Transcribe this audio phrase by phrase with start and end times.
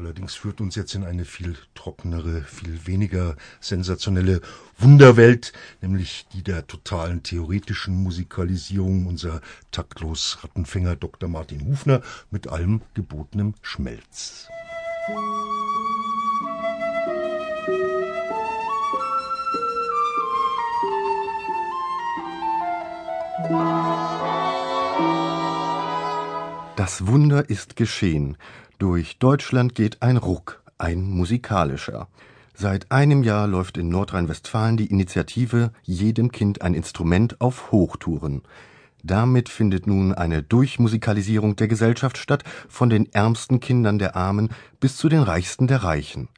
[0.00, 4.40] allerdings führt uns jetzt in eine viel trockenere, viel weniger sensationelle
[4.78, 11.28] Wunderwelt, nämlich die der totalen theoretischen Musikalisierung unser taktlos Rattenfänger Dr.
[11.28, 12.00] Martin Hufner
[12.30, 14.48] mit allem gebotenem Schmelz.
[26.76, 28.38] Das Wunder ist geschehen.
[28.80, 32.08] Durch Deutschland geht ein Ruck, ein musikalischer.
[32.54, 38.40] Seit einem Jahr läuft in Nordrhein-Westfalen die Initiative Jedem Kind ein Instrument auf Hochtouren.
[39.02, 44.48] Damit findet nun eine Durchmusikalisierung der Gesellschaft statt, von den ärmsten Kindern der Armen
[44.80, 46.30] bis zu den reichsten der Reichen.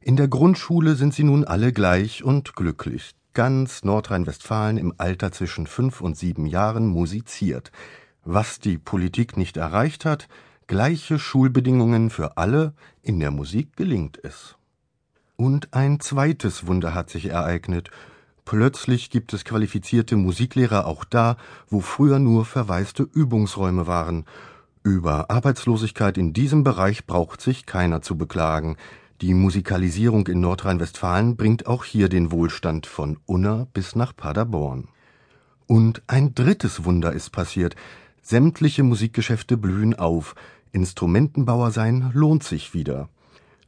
[0.00, 5.66] In der Grundschule sind sie nun alle gleich und glücklich ganz Nordrhein-Westfalen im Alter zwischen
[5.66, 7.70] fünf und sieben Jahren musiziert.
[8.24, 10.28] Was die Politik nicht erreicht hat,
[10.70, 14.54] gleiche Schulbedingungen für alle, in der Musik gelingt es.
[15.34, 17.90] Und ein zweites Wunder hat sich ereignet.
[18.44, 21.36] Plötzlich gibt es qualifizierte Musiklehrer auch da,
[21.68, 24.26] wo früher nur verwaiste Übungsräume waren.
[24.84, 28.76] Über Arbeitslosigkeit in diesem Bereich braucht sich keiner zu beklagen.
[29.22, 34.86] Die Musikalisierung in Nordrhein-Westfalen bringt auch hier den Wohlstand von Unna bis nach Paderborn.
[35.66, 37.74] Und ein drittes Wunder ist passiert.
[38.22, 40.36] Sämtliche Musikgeschäfte blühen auf.
[40.72, 43.08] Instrumentenbauer sein lohnt sich wieder.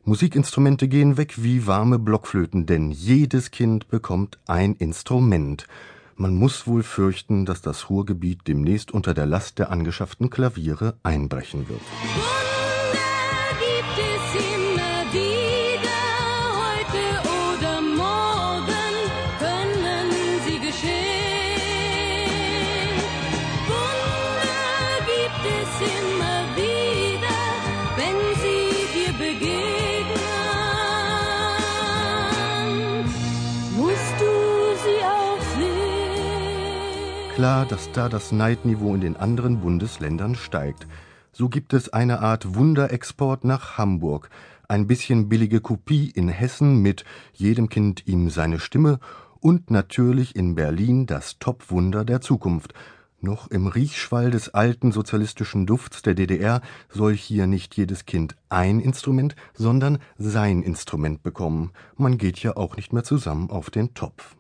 [0.05, 5.67] Musikinstrumente gehen weg wie warme Blockflöten, denn jedes Kind bekommt ein Instrument.
[6.17, 11.69] Man muss wohl fürchten, dass das Ruhrgebiet demnächst unter der Last der angeschafften Klaviere einbrechen
[11.69, 11.81] wird.
[37.35, 40.87] Klar, dass da das Neidniveau in den anderen Bundesländern steigt.
[41.33, 44.29] So gibt es eine Art Wunderexport nach Hamburg,
[44.69, 48.99] ein bisschen billige Kopie in Hessen mit jedem Kind ihm seine Stimme
[49.41, 52.75] und natürlich in Berlin das Topwunder der Zukunft.
[53.21, 56.61] Noch im Riechschwall des alten sozialistischen Dufts der DDR
[56.91, 61.71] soll hier nicht jedes Kind ein Instrument, sondern sein Instrument bekommen.
[61.97, 64.37] Man geht ja auch nicht mehr zusammen auf den Topf.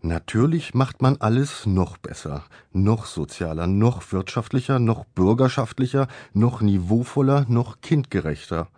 [0.00, 7.80] Natürlich macht man alles noch besser, noch sozialer, noch wirtschaftlicher, noch bürgerschaftlicher, noch niveauvoller, noch
[7.80, 8.68] kindgerechter.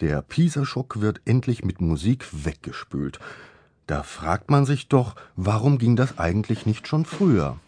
[0.00, 3.20] Der Pisa-Schock wird endlich mit Musik weggespült.
[3.86, 7.58] Da fragt man sich doch, warum ging das eigentlich nicht schon früher?